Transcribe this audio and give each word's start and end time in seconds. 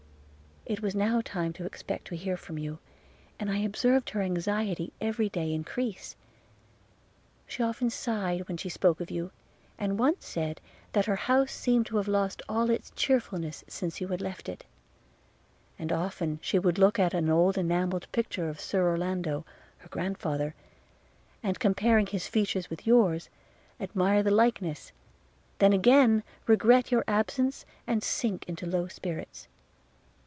It 0.63 0.79
was 0.81 0.95
now 0.95 1.19
time 1.19 1.51
to 1.53 1.65
expect 1.65 2.05
to 2.07 2.15
hear 2.15 2.37
from 2.37 2.57
you, 2.57 2.77
and 3.39 3.49
I 3.49 3.57
observed 3.57 4.11
her 4.11 4.21
anxiety 4.21 4.93
every 5.01 5.27
day 5.27 5.53
increase. 5.53 6.15
She 7.47 7.61
often 7.63 7.89
sighed 7.89 8.47
when 8.47 8.55
she 8.57 8.69
spoke 8.69 9.01
of 9.01 9.11
you, 9.11 9.31
and 9.77 9.99
once 9.99 10.25
said, 10.25 10.61
that 10.93 11.07
her 11.07 11.15
house 11.17 11.51
seemed 11.51 11.87
to 11.87 11.97
have 11.97 12.07
lost 12.07 12.41
all 12.47 12.69
its 12.69 12.91
cheerfulness 12.95 13.63
since 13.67 13.99
you 13.99 14.07
had 14.09 14.21
left 14.21 14.47
it;– 14.47 14.63
and 15.79 15.91
often 15.91 16.39
she 16.43 16.57
would 16.59 16.77
look 16.77 16.97
at 16.99 17.13
an 17.15 17.29
old 17.29 17.57
enameled 17.57 18.09
picture 18.13 18.47
of 18.47 18.61
Sir 18.61 18.87
Orlando, 18.87 19.45
her 19.79 19.89
grandfather, 19.89 20.53
and, 21.43 21.59
comparing 21.59 22.05
his 22.05 22.27
features 22.27 22.69
with 22.69 22.87
yours, 22.87 23.29
admire 23.79 24.21
the 24.23 24.31
likeness– 24.31 24.91
then 25.59 25.73
again, 25.73 26.23
regret 26.47 26.91
your 26.91 27.03
absence, 27.09 27.65
and 27.87 28.01
sink 28.03 28.47
into 28.47 28.65
low 28.67 28.87
spirits. 28.87 29.47